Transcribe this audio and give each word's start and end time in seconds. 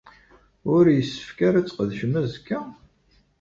Ur 0.75 0.83
yessefk 0.89 1.39
ara 1.47 1.57
ad 1.59 1.65
tqedcem 1.67 2.11
azekka? 2.21 2.59